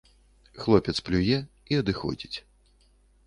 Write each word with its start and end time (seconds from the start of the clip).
Хлопец 0.61 0.95
плюе 1.09 1.37
і 1.73 1.79
адыходзіць. 1.81 2.37